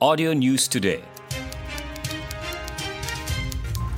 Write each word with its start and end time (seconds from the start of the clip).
Audio 0.00 0.32
News 0.32 0.64
Today. 0.64 1.04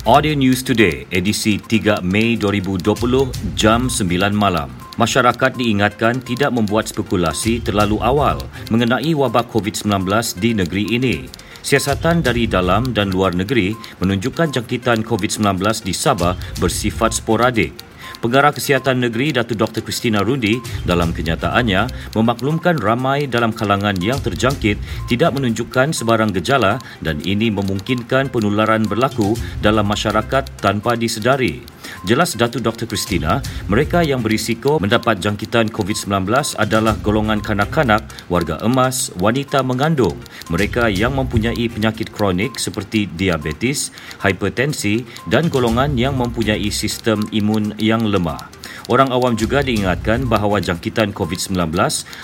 Audio 0.03 0.35
News 0.35 0.59
Today, 0.59 1.07
edisi 1.07 1.55
3 1.55 2.03
Mei 2.03 2.35
2020, 2.35 3.31
jam 3.55 3.87
9 3.87 4.11
malam. 4.35 4.67
Masyarakat 4.99 5.55
diingatkan 5.55 6.19
tidak 6.19 6.51
membuat 6.51 6.91
spekulasi 6.91 7.63
terlalu 7.63 8.03
awal 8.03 8.35
mengenai 8.67 9.15
wabak 9.15 9.47
COVID-19 9.47 10.03
di 10.43 10.51
negeri 10.51 10.91
ini. 10.91 11.23
Siasatan 11.63 12.19
dari 12.19 12.51
dalam 12.51 12.91
dan 12.91 13.07
luar 13.07 13.31
negeri 13.31 13.71
menunjukkan 14.03 14.59
jangkitan 14.59 15.07
COVID-19 15.07 15.87
di 15.87 15.95
Sabah 15.95 16.35
bersifat 16.59 17.15
sporadik. 17.15 17.92
Pengarah 18.23 18.55
Kesihatan 18.55 19.03
Negeri 19.03 19.35
Datuk 19.35 19.59
Dr. 19.59 19.83
Christina 19.83 20.23
Rundi 20.23 20.55
dalam 20.87 21.11
kenyataannya 21.11 22.15
memaklumkan 22.15 22.79
ramai 22.79 23.27
dalam 23.27 23.51
kalangan 23.51 23.99
yang 23.99 24.15
terjangkit 24.15 24.79
tidak 25.11 25.35
menunjukkan 25.35 25.91
sebarang 25.91 26.31
gejala 26.31 26.79
dan 27.03 27.19
ini 27.27 27.51
memungkinkan 27.51 28.31
penularan 28.31 28.87
berlaku 28.87 29.35
dalam 29.59 29.91
masyarakat 29.91 30.47
tanpa 30.63 30.95
disedari. 30.95 31.67
Jelas 32.05 32.37
Datu 32.37 32.61
Dr. 32.61 32.85
Christina, 32.85 33.41
mereka 33.65 34.05
yang 34.05 34.21
berisiko 34.21 34.77
mendapat 34.77 35.17
jangkitan 35.17 35.73
COVID-19 35.73 36.29
adalah 36.61 36.93
golongan 37.01 37.41
kanak-kanak, 37.41 38.05
warga 38.29 38.61
emas, 38.61 39.09
wanita 39.17 39.65
mengandung, 39.65 40.17
mereka 40.53 40.85
yang 40.89 41.17
mempunyai 41.17 41.65
penyakit 41.69 42.13
kronik 42.13 42.61
seperti 42.61 43.09
diabetes, 43.09 43.89
hipertensi 44.21 45.01
dan 45.25 45.49
golongan 45.49 45.97
yang 45.97 46.13
mempunyai 46.13 46.69
sistem 46.69 47.25
imun 47.33 47.73
yang 47.81 48.05
lemah. 48.05 48.52
Orang 48.91 49.15
awam 49.15 49.39
juga 49.39 49.63
diingatkan 49.63 50.27
bahawa 50.27 50.59
jangkitan 50.59 51.15
COVID-19 51.15 51.55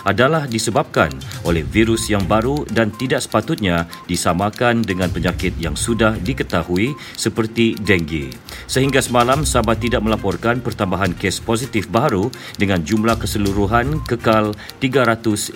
adalah 0.03 0.43
disebabkan 0.43 1.11
oleh 1.47 1.63
virus 1.63 2.11
yang 2.11 2.27
baru 2.27 2.67
dan 2.67 2.91
tidak 2.95 3.23
sepatutnya 3.23 3.87
disamakan 4.11 4.83
dengan 4.83 5.07
penyakit 5.07 5.55
yang 5.55 5.79
sudah 5.79 6.19
diketahui 6.19 6.91
seperti 7.15 7.79
denggi. 7.79 8.31
Sehingga 8.67 8.99
semalam 8.99 9.47
Sabah 9.47 9.79
tidak 9.79 10.03
melaporkan 10.03 10.59
pertambahan 10.59 11.15
kes 11.15 11.39
positif 11.39 11.87
baru 11.87 12.27
dengan 12.59 12.83
jumlah 12.83 13.15
keseluruhan 13.15 14.03
kekal 14.03 14.51
315 14.83 15.55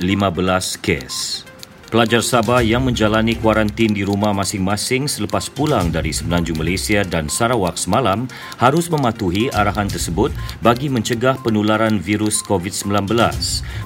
kes. 0.79 1.52
Pelajar 1.93 2.25
Sabah 2.25 2.65
yang 2.65 2.89
menjalani 2.89 3.37
kuarantin 3.37 3.93
di 3.93 4.01
rumah 4.01 4.33
masing-masing 4.33 5.05
selepas 5.05 5.45
pulang 5.45 5.93
dari 5.93 6.09
Semenanjung 6.09 6.57
Malaysia 6.57 7.05
dan 7.05 7.29
Sarawak 7.29 7.77
semalam 7.77 8.25
harus 8.57 8.89
mematuhi 8.89 9.53
arahan 9.53 9.85
tersebut 9.85 10.33
bagi 10.65 10.89
mencegah 10.89 11.37
penularan 11.45 12.01
virus 12.01 12.41
COVID-19. 12.49 13.13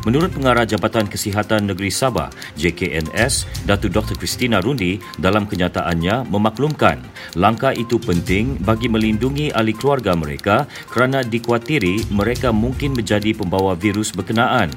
Menurut 0.07 0.31
Pengarah 0.31 0.63
Jabatan 0.63 1.11
Kesihatan 1.11 1.67
Negeri 1.67 1.91
Sabah, 1.91 2.31
JKNS, 2.55 3.67
Datuk 3.67 3.91
Dr. 3.91 4.15
Christina 4.15 4.63
Rundi 4.63 5.03
dalam 5.19 5.43
kenyataannya 5.43 6.31
memaklumkan 6.31 7.03
langkah 7.35 7.75
itu 7.75 7.99
penting 7.99 8.55
bagi 8.63 8.87
melindungi 8.87 9.51
ahli 9.51 9.75
keluarga 9.75 10.15
mereka 10.15 10.63
kerana 10.87 11.27
dikuatiri 11.27 12.07
mereka 12.15 12.55
mungkin 12.55 12.95
menjadi 12.95 13.35
pembawa 13.35 13.75
virus 13.75 14.15
berkenaan. 14.15 14.71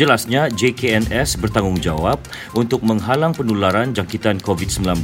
Jelasnya, 0.00 0.48
JKNS 0.48 1.36
bertanggungjawab 1.42 2.16
untuk 2.54 2.69
untuk 2.70 2.86
menghalang 2.86 3.34
penularan 3.34 3.90
jangkitan 3.90 4.38
COVID-19 4.38 5.02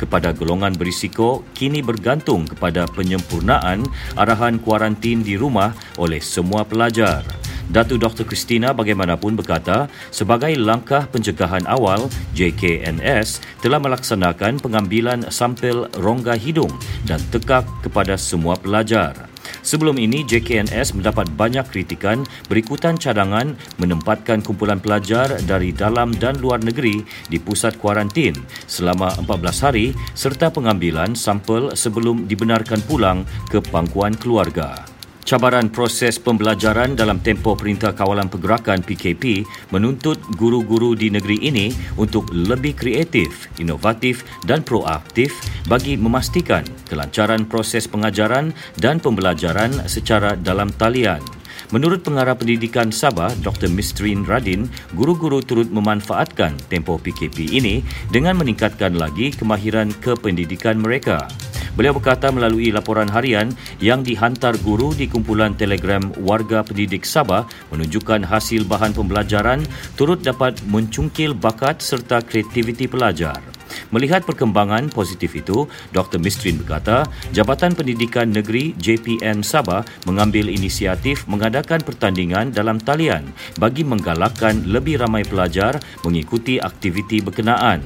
kepada 0.00 0.32
golongan 0.32 0.72
berisiko 0.72 1.44
kini 1.52 1.84
bergantung 1.84 2.48
kepada 2.48 2.88
penyempurnaan 2.88 3.84
arahan 4.16 4.56
kuarantin 4.56 5.20
di 5.20 5.36
rumah 5.36 5.76
oleh 6.00 6.24
semua 6.24 6.64
pelajar. 6.64 7.20
Datu 7.68 8.00
Dr. 8.00 8.24
Christina 8.24 8.72
bagaimanapun 8.72 9.36
berkata, 9.36 9.92
sebagai 10.08 10.56
langkah 10.56 11.04
pencegahan 11.12 11.68
awal, 11.68 12.08
JKNS 12.32 13.60
telah 13.60 13.76
melaksanakan 13.76 14.56
pengambilan 14.64 15.28
sampel 15.28 15.92
rongga 16.00 16.32
hidung 16.40 16.72
dan 17.04 17.20
tekak 17.28 17.68
kepada 17.84 18.16
semua 18.16 18.56
pelajar. 18.56 19.31
Sebelum 19.62 19.94
ini, 19.94 20.26
JKNS 20.26 20.98
mendapat 20.98 21.30
banyak 21.38 21.64
kritikan 21.70 22.26
berikutan 22.50 22.98
cadangan 22.98 23.54
menempatkan 23.78 24.42
kumpulan 24.42 24.82
pelajar 24.82 25.38
dari 25.46 25.70
dalam 25.70 26.10
dan 26.18 26.42
luar 26.42 26.58
negeri 26.60 27.06
di 27.30 27.38
pusat 27.38 27.78
kuarantin 27.78 28.34
selama 28.66 29.14
14 29.22 29.64
hari 29.64 29.94
serta 30.18 30.50
pengambilan 30.50 31.14
sampel 31.14 31.72
sebelum 31.78 32.26
dibenarkan 32.26 32.82
pulang 32.90 33.22
ke 33.48 33.62
pangkuan 33.62 34.18
keluarga. 34.18 34.91
Cabaran 35.32 35.72
proses 35.72 36.20
pembelajaran 36.20 36.92
dalam 36.92 37.16
tempoh 37.16 37.56
Perintah 37.56 37.96
Kawalan 37.96 38.28
Pergerakan 38.28 38.84
PKP 38.84 39.48
menuntut 39.72 40.20
guru-guru 40.36 40.92
di 40.92 41.08
negeri 41.08 41.48
ini 41.48 41.72
untuk 41.96 42.28
lebih 42.36 42.76
kreatif, 42.76 43.48
inovatif 43.56 44.28
dan 44.44 44.60
proaktif 44.60 45.32
bagi 45.72 45.96
memastikan 45.96 46.68
kelancaran 46.84 47.48
proses 47.48 47.88
pengajaran 47.88 48.52
dan 48.76 49.00
pembelajaran 49.00 49.72
secara 49.88 50.36
dalam 50.36 50.68
talian. 50.76 51.24
Menurut 51.72 52.04
Pengarah 52.04 52.36
Pendidikan 52.36 52.92
Sabah, 52.92 53.32
Dr. 53.40 53.72
Mistrin 53.72 54.28
Radin, 54.28 54.68
guru-guru 54.92 55.40
turut 55.40 55.72
memanfaatkan 55.72 56.60
tempoh 56.68 57.00
PKP 57.00 57.56
ini 57.56 57.80
dengan 58.12 58.36
meningkatkan 58.36 58.92
lagi 59.00 59.32
kemahiran 59.32 59.96
kependidikan 59.96 60.76
mereka. 60.76 61.24
Beliau 61.72 61.96
berkata 61.96 62.28
melalui 62.28 62.68
laporan 62.68 63.08
harian 63.08 63.48
yang 63.80 64.04
dihantar 64.04 64.60
guru 64.60 64.92
di 64.92 65.08
kumpulan 65.08 65.56
telegram 65.56 66.04
warga 66.20 66.60
pendidik 66.60 67.08
Sabah 67.08 67.48
menunjukkan 67.72 68.28
hasil 68.28 68.68
bahan 68.68 68.92
pembelajaran 68.92 69.64
turut 69.96 70.20
dapat 70.20 70.60
mencungkil 70.68 71.32
bakat 71.32 71.80
serta 71.80 72.20
kreativiti 72.20 72.84
pelajar. 72.84 73.40
Melihat 73.88 74.24
perkembangan 74.28 74.92
positif 74.92 75.32
itu, 75.32 75.64
Dr. 75.96 76.20
Mistrin 76.20 76.60
berkata, 76.60 77.08
Jabatan 77.32 77.72
Pendidikan 77.72 78.28
Negeri 78.28 78.76
JPN 78.76 79.40
Sabah 79.40 79.84
mengambil 80.04 80.52
inisiatif 80.52 81.24
mengadakan 81.24 81.80
pertandingan 81.80 82.52
dalam 82.52 82.76
talian 82.76 83.32
bagi 83.56 83.80
menggalakkan 83.84 84.68
lebih 84.68 85.00
ramai 85.00 85.24
pelajar 85.24 85.80
mengikuti 86.04 86.60
aktiviti 86.60 87.24
berkenaan. 87.24 87.80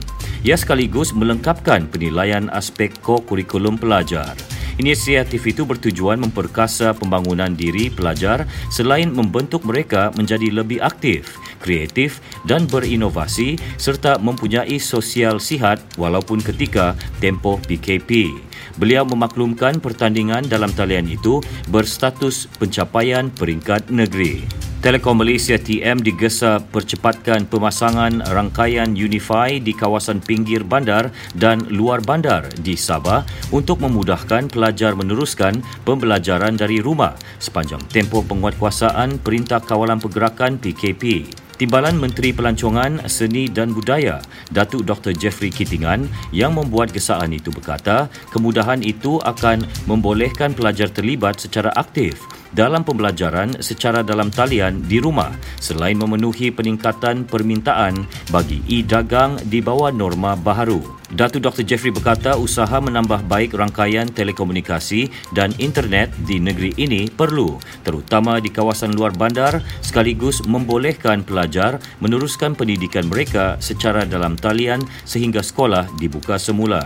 Ia 0.47 0.55
sekaligus 0.55 1.11
melengkapkan 1.11 1.91
penilaian 1.91 2.47
aspek 2.55 2.95
ko-kurikulum 3.03 3.83
pelajar. 3.83 4.39
Inisiatif 4.79 5.43
itu 5.43 5.67
bertujuan 5.67 6.23
memperkasa 6.23 6.95
pembangunan 6.95 7.51
diri 7.51 7.91
pelajar 7.91 8.47
selain 8.71 9.11
membentuk 9.11 9.67
mereka 9.67 10.15
menjadi 10.15 10.55
lebih 10.55 10.79
aktif, 10.79 11.35
kreatif 11.59 12.23
dan 12.47 12.71
berinovasi 12.71 13.59
serta 13.75 14.23
mempunyai 14.23 14.79
sosial 14.79 15.43
sihat 15.43 15.83
walaupun 15.99 16.39
ketika 16.39 16.95
tempoh 17.19 17.59
PKP. 17.67 18.31
Beliau 18.79 19.03
memaklumkan 19.03 19.83
pertandingan 19.83 20.47
dalam 20.47 20.71
talian 20.71 21.11
itu 21.11 21.43
berstatus 21.75 22.47
pencapaian 22.55 23.35
peringkat 23.35 23.91
negeri. 23.91 24.47
Telekom 24.77 25.25
Malaysia 25.25 25.57
TM 25.57 26.05
digesa 26.05 26.61
percepatkan 26.61 27.49
pemasangan 27.49 28.21
rangkaian 28.29 28.93
Unify 28.93 29.57
di 29.57 29.73
kawasan 29.73 30.21
pinggir 30.21 30.69
bandar 30.69 31.09
dan 31.33 31.65
luar 31.73 32.05
bandar 32.05 32.45
di 32.61 32.77
Sabah 32.77 33.25
untuk 33.57 33.81
memudahkan 33.81 34.53
pelajar 34.53 34.93
meneruskan 34.93 35.65
pembelajaran 35.89 36.61
dari 36.61 36.85
rumah 36.85 37.17
sepanjang 37.41 37.81
tempoh 37.89 38.21
penguatkuasaan 38.29 39.17
Perintah 39.25 39.65
Kawalan 39.65 39.97
Pergerakan 39.97 40.61
PKP. 40.61 41.25
Timbalan 41.57 41.97
Menteri 41.97 42.37
Pelancongan 42.37 43.09
Seni 43.09 43.49
dan 43.49 43.73
Budaya 43.73 44.21
Datuk 44.53 44.85
Dr 44.85 45.17
Jeffrey 45.17 45.49
Kittingan 45.49 46.05
yang 46.29 46.53
membuat 46.53 46.93
gesaan 46.93 47.33
itu 47.33 47.49
berkata 47.49 48.13
kemudahan 48.29 48.85
itu 48.85 49.17
akan 49.25 49.65
membolehkan 49.89 50.53
pelajar 50.53 50.93
terlibat 50.93 51.41
secara 51.41 51.73
aktif 51.73 52.21
dalam 52.57 52.81
pembelajaran 52.81 53.61
secara 53.61 54.01
dalam 54.01 54.33
talian 54.33 54.81
di 54.89 54.97
rumah 54.97 55.37
selain 55.61 56.01
memenuhi 56.01 56.49
peningkatan 56.49 57.29
permintaan 57.29 58.09
bagi 58.33 58.65
e-dagang 58.65 59.37
di 59.45 59.61
bawah 59.61 59.93
norma 59.93 60.33
baharu. 60.33 60.97
Datu 61.07 61.39
Dr. 61.39 61.63
Jeffrey 61.63 61.95
berkata 61.95 62.35
usaha 62.35 62.83
menambah 62.83 63.31
baik 63.31 63.55
rangkaian 63.55 64.11
telekomunikasi 64.11 65.07
dan 65.31 65.55
internet 65.63 66.11
di 66.27 66.43
negeri 66.43 66.75
ini 66.83 67.07
perlu 67.07 67.63
terutama 67.87 68.43
di 68.43 68.51
kawasan 68.51 68.91
luar 68.91 69.15
bandar 69.15 69.63
sekaligus 69.87 70.43
membolehkan 70.43 71.23
pelajar 71.23 71.79
meneruskan 72.03 72.59
pendidikan 72.59 73.07
mereka 73.07 73.55
secara 73.63 74.03
dalam 74.03 74.35
talian 74.35 74.83
sehingga 75.07 75.47
sekolah 75.47 75.87
dibuka 75.95 76.43
semula. 76.43 76.83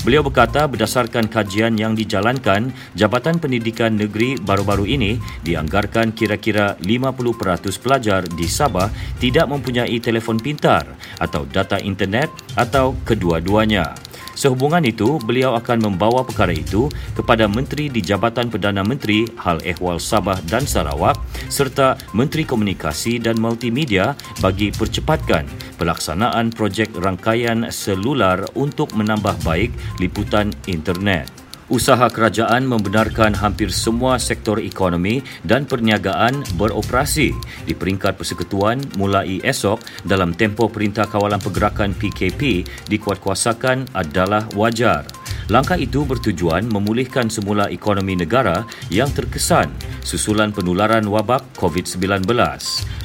Beliau 0.00 0.24
berkata 0.24 0.66
berdasarkan 0.66 1.30
kajian 1.30 1.76
yang 1.76 1.94
dijalankan, 1.94 2.72
Jabatan 2.96 3.36
Pendidikan 3.36 3.94
Negeri 3.94 4.40
baru-baru 4.40 4.88
ini 4.88 5.20
dianggarkan 5.44 6.16
kira-kira 6.16 6.74
50% 6.80 7.78
pelajar 7.78 8.24
di 8.26 8.48
Sabah 8.48 8.88
tidak 9.20 9.46
mempunyai 9.46 10.00
telefon 10.02 10.40
pintar 10.40 10.88
atau 11.20 11.44
data 11.44 11.76
internet 11.78 12.32
atau 12.56 12.96
kedua-dua 13.06 13.60
keduanya. 13.60 14.09
Sehubungan 14.40 14.80
itu, 14.88 15.20
beliau 15.20 15.52
akan 15.52 15.92
membawa 15.92 16.24
perkara 16.24 16.56
itu 16.56 16.88
kepada 17.12 17.44
Menteri 17.44 17.92
di 17.92 18.00
Jabatan 18.00 18.48
Perdana 18.48 18.80
Menteri 18.80 19.28
Hal 19.36 19.60
Ehwal 19.60 20.00
Sabah 20.00 20.40
dan 20.48 20.64
Sarawak 20.64 21.20
serta 21.52 22.00
Menteri 22.16 22.48
Komunikasi 22.48 23.20
dan 23.20 23.36
Multimedia 23.36 24.16
bagi 24.40 24.72
percepatkan 24.72 25.44
pelaksanaan 25.76 26.56
projek 26.56 26.88
rangkaian 26.96 27.68
selular 27.68 28.40
untuk 28.56 28.96
menambah 28.96 29.36
baik 29.44 29.76
liputan 30.00 30.56
internet. 30.64 31.39
Usaha 31.70 32.10
kerajaan 32.10 32.66
membenarkan 32.66 33.30
hampir 33.30 33.70
semua 33.70 34.18
sektor 34.18 34.58
ekonomi 34.58 35.22
dan 35.46 35.62
perniagaan 35.62 36.42
beroperasi 36.58 37.30
di 37.62 37.78
peringkat 37.78 38.18
persekutuan 38.18 38.82
mulai 38.98 39.38
esok 39.46 39.78
dalam 40.02 40.34
tempoh 40.34 40.66
Perintah 40.66 41.06
Kawalan 41.06 41.38
Pergerakan 41.38 41.94
PKP 41.94 42.66
dikuatkuasakan 42.90 43.94
adalah 43.94 44.50
wajar. 44.58 45.19
Langkah 45.50 45.74
itu 45.74 46.06
bertujuan 46.06 46.70
memulihkan 46.70 47.26
semula 47.26 47.66
ekonomi 47.74 48.14
negara 48.14 48.62
yang 48.86 49.10
terkesan 49.10 49.66
susulan 49.98 50.54
penularan 50.54 51.02
wabak 51.10 51.42
COVID-19. 51.58 52.22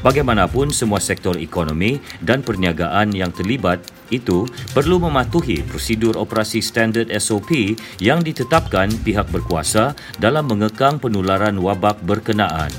Bagaimanapun 0.06 0.69
semua 0.69 1.01
sektor 1.01 1.42
ekonomi 1.42 1.97
dan 2.21 2.45
perniagaan 2.45 3.18
yang 3.18 3.33
terlibat 3.33 3.81
itu 4.13 4.45
perlu 4.77 5.01
mematuhi 5.01 5.65
prosedur 5.65 6.21
operasi 6.21 6.62
standard 6.62 7.09
SOP 7.18 7.74
yang 7.97 8.21
ditetapkan 8.21 8.94
pihak 9.01 9.25
berkuasa 9.33 9.98
dalam 10.21 10.45
mengekang 10.45 11.01
penularan 11.01 11.57
wabak 11.57 11.98
berkenaan. 12.06 12.69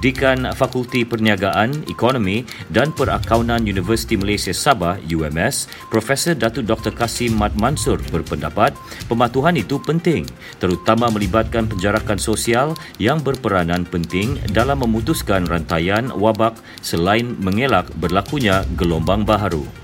Dekan 0.00 0.48
Fakulti 0.56 1.04
Perniagaan, 1.04 1.84
Ekonomi 1.90 2.46
dan 2.72 2.94
Perakaunan 2.96 3.60
Universiti 3.66 4.16
Malaysia 4.16 4.54
Sabah 4.54 4.96
UMS, 5.04 5.68
Profesor 5.92 6.32
Datuk 6.32 6.64
Dr. 6.64 6.96
Kasim 6.96 7.36
Mat 7.36 7.52
Mansur 7.58 8.00
berpendapat 8.08 8.72
pematuhan 9.10 9.58
itu 9.58 9.76
penting 9.82 10.24
terutama 10.62 11.12
melibatkan 11.12 11.68
penjarakan 11.68 12.16
sosial 12.16 12.78
yang 12.96 13.20
berperanan 13.20 13.84
penting 13.84 14.38
dalam 14.54 14.80
memutuskan 14.80 15.44
rantaian 15.44 16.08
wabak 16.14 16.56
selain 16.80 17.36
mengelak 17.42 17.90
berlakunya 18.00 18.64
gelombang 18.78 19.26
baharu. 19.26 19.81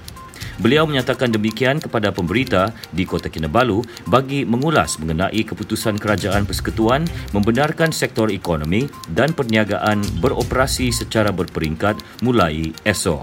Beliau 0.58 0.90
menyatakan 0.90 1.30
demikian 1.30 1.78
kepada 1.78 2.10
pemberita 2.10 2.74
di 2.90 3.06
Kota 3.06 3.30
Kinabalu 3.30 3.86
bagi 4.10 4.42
mengulas 4.42 4.98
mengenai 4.98 5.46
keputusan 5.46 5.94
Kerajaan 6.02 6.50
Persekutuan 6.50 7.06
membenarkan 7.30 7.94
sektor 7.94 8.26
ekonomi 8.26 8.90
dan 9.14 9.30
perniagaan 9.30 10.02
beroperasi 10.18 10.90
secara 10.90 11.30
berperingkat 11.30 11.94
mulai 12.26 12.74
esok. 12.82 13.22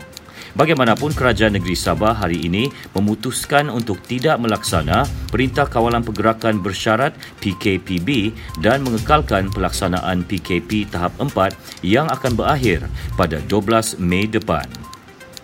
Bagaimanapun 0.55 1.11
Kerajaan 1.11 1.59
Negeri 1.59 1.75
Sabah 1.75 2.15
hari 2.15 2.47
ini 2.47 2.71
memutuskan 2.95 3.67
untuk 3.67 3.99
tidak 4.07 4.39
melaksana 4.39 5.03
Perintah 5.27 5.67
Kawalan 5.67 5.99
Pergerakan 6.07 6.63
Bersyarat 6.63 7.11
PKPB 7.43 8.31
dan 8.63 8.87
mengekalkan 8.87 9.51
pelaksanaan 9.51 10.23
PKP 10.23 10.87
tahap 10.87 11.11
4 11.19 11.83
yang 11.83 12.07
akan 12.07 12.39
berakhir 12.39 12.87
pada 13.19 13.43
12 13.51 13.99
Mei 13.99 14.31
depan. 14.31 14.94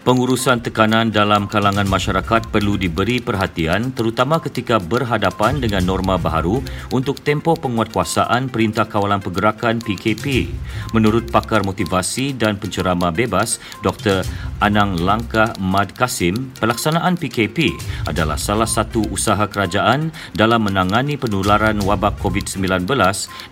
Pengurusan 0.01 0.65
tekanan 0.65 1.13
dalam 1.13 1.45
kalangan 1.45 1.86
masyarakat 1.86 2.50
perlu 2.50 2.74
diberi 2.74 3.21
perhatian 3.21 3.94
terutama 3.94 4.42
ketika 4.42 4.81
berhadapan 4.81 5.62
dengan 5.62 5.86
norma 5.86 6.18
baharu 6.18 6.57
untuk 6.89 7.21
tempoh 7.21 7.53
penguatkuasaan 7.53 8.50
Perintah 8.50 8.89
Kawalan 8.89 9.21
Pergerakan 9.21 9.77
PKP. 9.77 10.50
Menurut 10.98 11.30
pakar 11.30 11.62
motivasi 11.62 12.33
dan 12.33 12.57
penceramah 12.57 13.13
bebas 13.13 13.62
Dr. 13.86 14.25
Anang 14.57 14.98
Langkah 14.98 15.53
Mad 15.62 15.94
Kasim, 15.94 16.50
pelaksanaan 16.57 17.21
PKP 17.21 17.69
adalah 18.09 18.42
salah 18.42 18.65
satu 18.65 19.06
usaha 19.13 19.45
kerajaan 19.45 20.09
dalam 20.33 20.65
menangani 20.65 21.13
penularan 21.13 21.77
wabak 21.77 22.18
COVID-19 22.25 22.89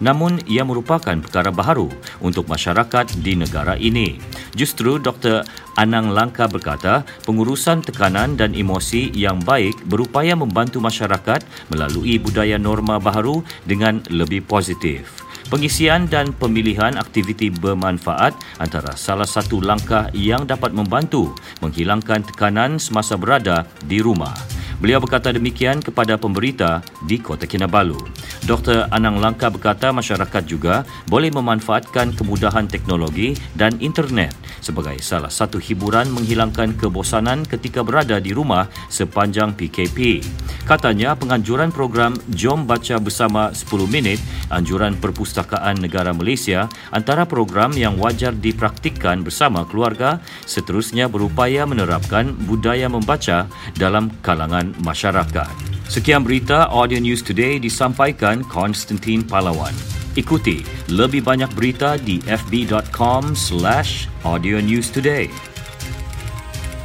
namun 0.01 0.41
ia 0.49 0.65
merupakan 0.65 1.13
perkara 1.13 1.53
baharu 1.53 1.93
untuk 2.25 2.49
masyarakat 2.49 3.21
di 3.21 3.37
negara 3.37 3.77
ini. 3.77 4.17
Justru 4.57 4.97
Dr. 4.97 5.45
Anang 5.77 6.09
Langka 6.09 6.49
berkata, 6.49 7.05
pengurusan 7.27 7.85
tekanan 7.85 8.33
dan 8.33 8.57
emosi 8.57 9.13
yang 9.13 9.37
baik 9.43 9.85
berupaya 9.85 10.33
membantu 10.33 10.81
masyarakat 10.81 11.45
melalui 11.69 12.17
budaya 12.17 12.57
norma 12.57 12.97
baharu 12.97 13.45
dengan 13.67 14.01
lebih 14.09 14.45
positif. 14.47 15.19
Pengisian 15.49 16.05
dan 16.05 16.29
pemilihan 16.29 16.93
aktiviti 16.93 17.49
bermanfaat 17.49 18.37
antara 18.61 18.93
salah 18.93 19.25
satu 19.25 19.57
langkah 19.65 20.05
yang 20.13 20.45
dapat 20.45 20.77
membantu 20.77 21.33
menghilangkan 21.65 22.21
tekanan 22.21 22.77
semasa 22.77 23.17
berada 23.17 23.65
di 23.81 23.97
rumah. 23.97 24.58
Beliau 24.79 25.03
berkata 25.03 25.35
demikian 25.35 25.83
kepada 25.83 26.15
pemberita 26.15 26.79
di 27.03 27.19
Kota 27.19 27.43
Kinabalu. 27.43 27.99
Dr. 28.47 28.87
Anang 28.95 29.19
Langka 29.19 29.51
berkata 29.51 29.91
masyarakat 29.91 30.43
juga 30.47 30.87
boleh 31.11 31.27
memanfaatkan 31.35 32.15
kemudahan 32.15 32.63
teknologi 32.63 33.35
dan 33.59 33.75
internet 33.83 34.31
sebagai 34.63 34.95
salah 35.03 35.27
satu 35.27 35.59
hiburan 35.59 36.07
menghilangkan 36.15 36.79
kebosanan 36.79 37.43
ketika 37.43 37.83
berada 37.83 38.23
di 38.23 38.31
rumah 38.31 38.71
sepanjang 38.87 39.51
PKP. 39.51 40.23
Katanya 40.69 41.17
penganjuran 41.17 41.73
program 41.73 42.13
Jom 42.29 42.69
Baca 42.69 43.01
Bersama 43.01 43.49
10 43.49 43.89
Minit 43.89 44.21
Anjuran 44.53 44.93
Perpustakaan 45.01 45.81
Negara 45.81 46.13
Malaysia 46.13 46.69
antara 46.93 47.25
program 47.25 47.73
yang 47.73 47.97
wajar 47.97 48.37
dipraktikkan 48.37 49.25
bersama 49.25 49.65
keluarga 49.65 50.21
seterusnya 50.45 51.09
berupaya 51.09 51.65
menerapkan 51.65 52.37
budaya 52.45 52.85
membaca 52.85 53.49
dalam 53.81 54.13
kalangan 54.21 54.69
masyarakat. 54.85 55.49
Sekian 55.89 56.21
berita 56.21 56.69
Audio 56.69 57.01
News 57.01 57.25
Today 57.25 57.57
disampaikan 57.57 58.45
Konstantin 58.45 59.25
Palawan. 59.25 59.73
Ikuti 60.13 60.61
lebih 60.93 61.25
banyak 61.25 61.49
berita 61.57 61.97
di 61.97 62.21
fb.com 62.29 63.33
slash 63.33 64.05
audio 64.21 64.61
news 64.61 64.93
today. 64.93 65.33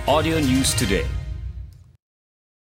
Audio 0.08 0.40
News 0.40 0.72
Today 0.72 1.13